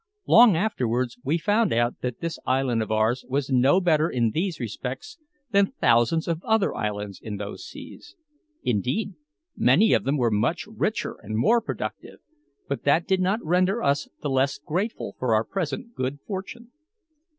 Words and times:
Long 0.25 0.55
afterwards 0.57 1.19
we 1.23 1.37
found 1.37 1.71
out 1.71 2.01
that 2.01 2.21
this 2.21 2.39
island 2.43 2.81
of 2.81 2.89
ours 2.91 3.23
was 3.29 3.51
no 3.51 3.79
better 3.79 4.09
in 4.09 4.31
these 4.31 4.59
respects 4.59 5.19
than 5.51 5.73
thousands 5.79 6.27
of 6.27 6.43
other 6.43 6.73
islands 6.75 7.19
in 7.21 7.37
those 7.37 7.67
seas. 7.67 8.15
Indeed, 8.63 9.13
many 9.55 9.93
of 9.93 10.03
them 10.03 10.17
were 10.17 10.31
much 10.31 10.65
richer 10.65 11.19
and 11.21 11.37
more 11.37 11.61
productive; 11.61 12.17
but 12.67 12.81
that 12.83 13.05
did 13.05 13.21
not 13.21 13.45
render 13.45 13.83
us 13.83 14.09
the 14.23 14.29
less 14.31 14.57
grateful 14.57 15.15
for 15.19 15.35
our 15.35 15.43
present 15.43 15.93
good 15.93 16.17
fortune. 16.25 16.71